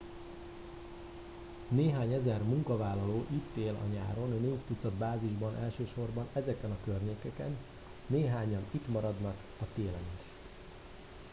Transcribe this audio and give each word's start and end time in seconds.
néhány 1.67 2.11
ezer 2.13 2.43
munkavállaló 2.43 3.25
itt 3.29 3.55
él 3.63 3.75
a 3.83 3.93
nyáron 3.93 4.29
négy 4.29 4.57
tucat 4.67 4.93
bázisban 4.93 5.55
elsősorban 5.55 6.27
ezeken 6.33 6.71
a 6.71 6.77
környékeken 6.83 7.57
néhányan 8.07 8.65
itt 8.71 8.87
maradnak 8.87 9.35
a 9.59 9.65
télen 9.75 10.09
is 10.15 10.21